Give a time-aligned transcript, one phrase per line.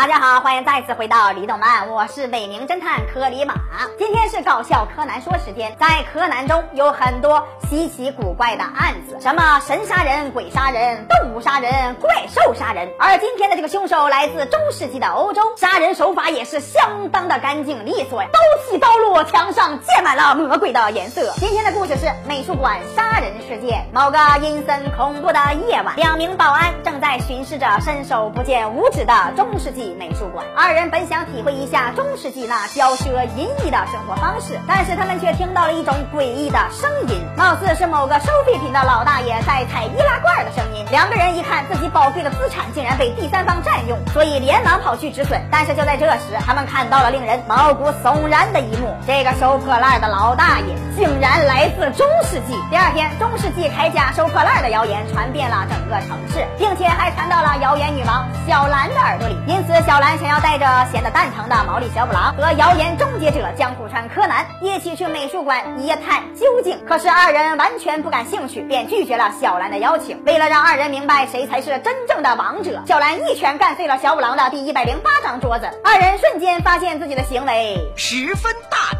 [0.00, 3.52] 大家好，欢迎再次回到李动漫，我是伪名侦探柯里马。
[3.98, 12.88] 今天是搞笑柯南说时间，在柯南中有很多稀奇古怪的案子，什么神杀人、鬼杀人、动物杀人、怪兽杀人。
[12.98, 18.38] 而今天的这个凶手来自中世纪的欧洲，杀人手法也是相当的干净利索呀，刀
[18.70, 21.30] 起刀落，墙上溅满了魔鬼的颜色。
[21.36, 23.84] 今天的故事是美术馆杀人事件。
[23.92, 25.38] 某个阴森恐怖的
[25.68, 30.44] 夜晚，两名保安正在巡视着伸手不见五指的中世纪美术馆。
[30.56, 40.84] 二人本想体会一下中世纪那骄奢淫逸的生活方式，但是他们却听到了一种诡异的声音，貌似是某个收废品的老大爷在踩易拉罐的声音。
[40.90, 45.40] 两个人一看自己宝贵的资产竟然被第三方占用，所以连忙跑去止损。
[45.50, 52.54] 但是就在这时，他们看到了令人毛骨悚然的一幕：这个收破烂的老大爷竟然来自中世纪。
[52.70, 59.36] 第二天，中世纪铠甲收破烂的谣言传遍了整个城市，并且还传到了谣言女王小兰的耳朵里。
[59.46, 66.78] 因此，小兰想要带着闲得蛋疼的毛利小五郎和谣言终结者江户川柯南一起去美术馆一探究竟。
[66.86, 70.22] 可是二人完全不感兴趣，便拒绝了小兰的邀请。
[70.24, 75.70] 为了让二人明白谁才是真正的王者，小兰一拳干碎了小五郎的第一百零八张桌子。
[75.82, 78.99] 二人瞬间发现自己的行为十分大胆，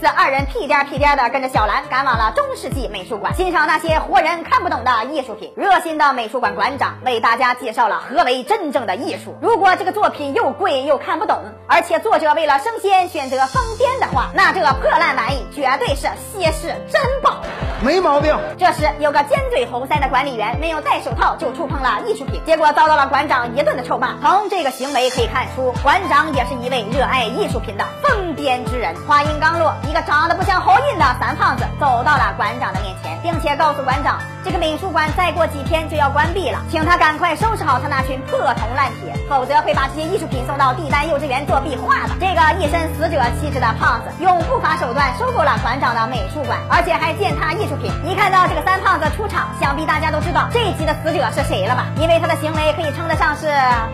[0.00, 5.52] 此二人屁颠屁颠的跟着小兰赶往了中世纪美术馆，欣赏那些活人看不懂的艺术品。
[5.56, 9.36] 热心的美术馆馆长为大家介绍了何为真正的艺术。
[9.42, 17.42] 如果这个作品又贵又看不懂，而且作者为了升仙选择疯癫的话，那这破烂玩意绝对是稀世珍宝。
[17.82, 18.34] 没毛病。
[18.58, 24.16] 这时，有个尖嘴猴腮的管理员没有戴手套就触碰了艺术品，结果遭到了馆长一顿的臭骂。
[24.22, 28.94] 从这个行为可以看出，馆长也是一位热爱艺术品的疯癫之人。
[29.06, 42.14] 话音刚落，一个长得不像猴印的三胖子走到了馆长的面前，并且告诉馆长，这个美术馆再过几天就要关闭了，请他赶快收拾好他那群破铜烂铁，否则会把这些艺术品送到帝丹幼稚园做壁画的。
[42.20, 47.90] 这个一身死者气质的胖子，用不法手段收购了馆长的美术馆，而且还践踏艺术品。
[48.06, 51.86] 一看到这个三胖子出场，想必大家都知道这一集的死者是谁了吧？
[51.96, 53.46] 因为他的行为可以称得上是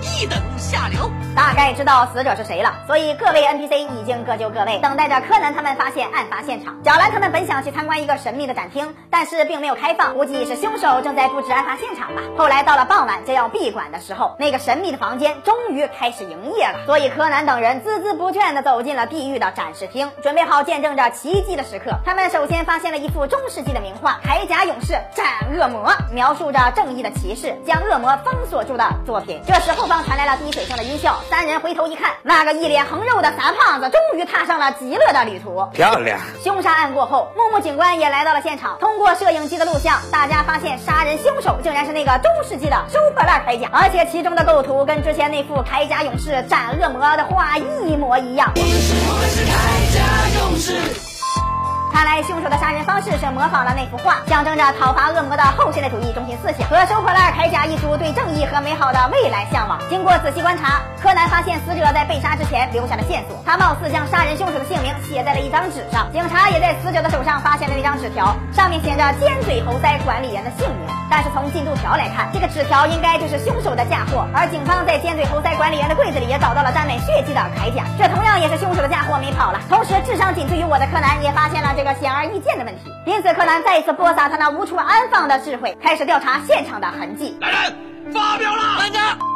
[0.02, 1.08] 一等下流。
[1.36, 6.74] 大概知道死者是谁了，所以各位 NPC 已经各就各位，等待着柯南他们发现案发现场。
[6.82, 12.22] 小兰他们本想去参观一个神秘的展厅，但是并没有开放，估计是凶手正在布置案发现场吧。
[12.36, 16.86] 后来到了傍晚，将要闭馆的时候，那个神秘的房间终于开始营业了。
[16.86, 21.92] 所以柯南等人孜孜不倦地走进了地狱的展示厅，准备好见证着奇迹的时刻。
[22.04, 25.75] 他们首先发现了一幅中世纪的名画《铠甲勇士斩恶魔》，
[26.12, 29.40] 描述着正义的骑士将恶魔封锁住的作品。
[29.46, 35.66] 这时后方传来了滴水声的音效，三人回头一看，那个一脸横肉的傻胖子终于踏上了极乐的旅途。
[35.72, 36.18] 漂亮。
[36.42, 38.78] 凶杀案过后，木木警官也来到了现场。
[38.78, 48.52] 通过摄影机的录像，大家发现杀人凶手竟然是那个中世纪的收破烂铠甲，而且其中的构图跟之前那副铠甲勇士斩恶魔的画一模一样。
[51.96, 59.80] 看来凶手的杀人方式是模仿了那幅画，象征着讨伐恶魔的后现代主义中心思想和收破烂铠甲一族对正义和美好的未来向往。
[59.88, 66.12] 经过仔细观察，柯南发现死者在被杀之前留下的线索，他貌似将杀人凶手的姓名写在了一张纸上。
[66.12, 70.84] 警察也在死者的手上发现了那张纸条，上面写着尖嘴猴腮管理员的姓名。
[71.08, 74.28] 但是从进度条来看，这个纸条应该就是凶手的嫁祸。
[74.34, 79.58] 而警方在尖嘴猴腮管理员的柜子里也找到了沾满血迹的铠甲，这同样也是凶手的嫁祸没跑了。
[79.70, 87.38] 同时，智商仅次于我的柯南也发现了这个显而易见的问题，因此柯南再一次播撒他那无处安放的智慧，开始调查现场的痕迹。
[87.40, 89.35] 来人，发表了。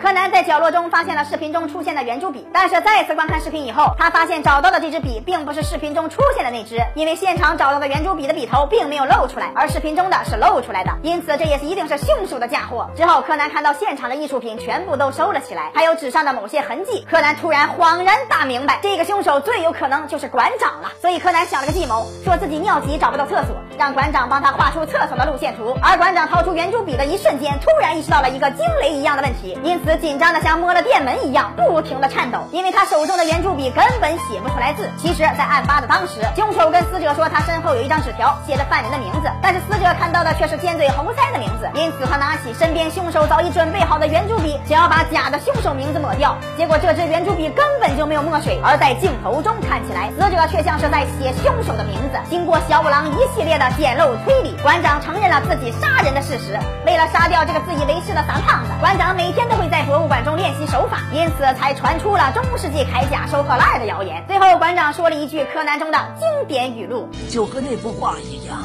[0.00, 12.90] 柯南在角落中发现了视频中出现的圆珠笔，但是再次观看视频以后，他发现找到的这支笔并不是视频中出现的那支，因为现场找到的圆珠笔的笔头并没有露出来，而视频中的是露出来的，因此这也是一定是凶手的嫁祸。
[12.94, 20.92] 之后，柯南看到现场的艺术品全部都收了起来，还有纸上的某些痕迹，柯南突然恍然大明白，这个凶手最有可能就是馆长了。
[21.00, 25.76] 所以柯南想了个计谋，说自己尿急找不到厕所，让馆长帮他画出厕所的路线图。
[25.82, 29.94] 而馆长掏出圆珠笔的一瞬间，突然意识到了一个惊雷一样的问题，因此。
[30.04, 34.90] 紧张的像摸了电门一样，不停的颤抖，因为他手中的圆珠笔根本写不出来字。
[34.98, 46.36] 其实，在案发的当时，凶手跟死者说他身后有一张纸条，写着犯人的名字，但是死者看到的却是尖嘴猴腮的名字，因此他拿起身边凶手早已准备好的圆珠笔，想要把假的凶手名字抹掉。
[46.58, 52.18] 结果这支圆珠笔根本就没有墨水，而在镜头中看起来，死者却像是在写凶手的名字。
[52.28, 56.58] 经过小五郎一系列的简陋推理，馆长承认了自己杀人的事实。
[56.84, 59.84] 为了杀掉这个自以为是的三胖子，馆长每天都会在。
[59.84, 64.24] 博物馆中练习手法，因此才传出了中世纪铠甲收破烂的谣言。
[64.26, 68.62] 最后，馆长说了一句柯南中的经典语录：“就和那幅画一样，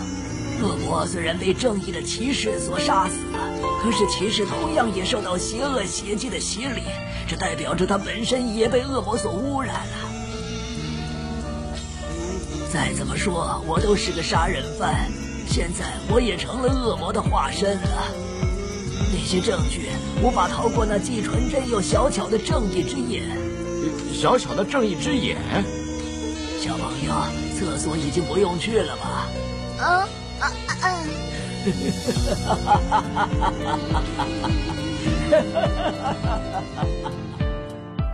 [0.63, 3.39] 恶魔虽然被正义的骑士所杀死了，
[3.83, 6.83] 可是骑士同样也受到邪恶邪气的洗礼，
[7.27, 10.08] 这代表着他本身也被恶魔所污染了。
[12.71, 15.09] 再怎么说，我都是个杀人犯，
[15.47, 18.03] 现在我也成了恶魔的化身了。
[19.11, 19.89] 那些证据
[20.21, 23.23] 无法逃过那既纯真又小巧的正义之眼。
[24.13, 25.37] 小小的正义之眼，
[26.59, 27.13] 小朋友，
[27.57, 29.27] 厕所已经不用去了吧？
[29.79, 30.07] 嗯
[30.41, 30.51] 嗯
[30.83, 31.09] 嗯。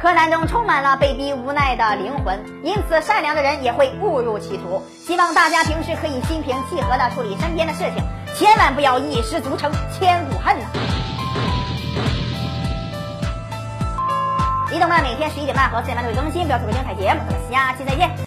[0.02, 4.84] 柯南中充满了被逼无奈的灵魂，因此善良的人也会误入歧途。
[5.00, 8.04] 希望大家平时可以心平气和的处理身边的事情，
[8.36, 10.66] 千万不要一失足成千古恨呐！
[14.72, 17.22] 李动漫每天十一点半和四点半都会更新，不要错过精彩节目。
[17.30, 18.25] 咱们下期再见。